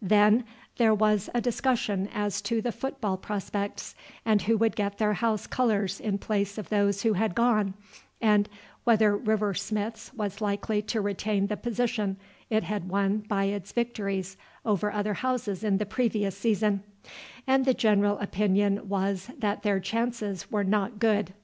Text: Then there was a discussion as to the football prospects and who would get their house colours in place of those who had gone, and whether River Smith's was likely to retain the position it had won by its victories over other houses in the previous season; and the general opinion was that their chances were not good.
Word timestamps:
Then 0.00 0.44
there 0.76 0.94
was 0.94 1.28
a 1.34 1.40
discussion 1.40 2.08
as 2.14 2.40
to 2.42 2.62
the 2.62 2.70
football 2.70 3.16
prospects 3.16 3.96
and 4.24 4.42
who 4.42 4.56
would 4.56 4.76
get 4.76 4.98
their 4.98 5.14
house 5.14 5.48
colours 5.48 5.98
in 5.98 6.16
place 6.18 6.58
of 6.58 6.68
those 6.68 7.02
who 7.02 7.14
had 7.14 7.34
gone, 7.34 7.74
and 8.20 8.48
whether 8.84 9.16
River 9.16 9.52
Smith's 9.52 10.14
was 10.14 10.40
likely 10.40 10.80
to 10.82 11.00
retain 11.00 11.48
the 11.48 11.56
position 11.56 12.18
it 12.50 12.62
had 12.62 12.88
won 12.88 13.18
by 13.26 13.46
its 13.46 13.72
victories 13.72 14.36
over 14.64 14.92
other 14.92 15.14
houses 15.14 15.64
in 15.64 15.78
the 15.78 15.86
previous 15.86 16.38
season; 16.38 16.84
and 17.44 17.64
the 17.64 17.74
general 17.74 18.16
opinion 18.20 18.88
was 18.88 19.28
that 19.36 19.64
their 19.64 19.80
chances 19.80 20.52
were 20.52 20.62
not 20.62 21.00
good. 21.00 21.34